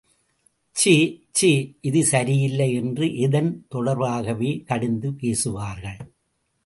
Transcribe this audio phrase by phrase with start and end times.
[0.75, 0.95] ச்சே
[1.31, 1.75] ச்சே
[1.81, 5.99] இது சரியில்லை என்று எதன் தொடர்பாகவோ கடிந்து பேசுவார்கள்.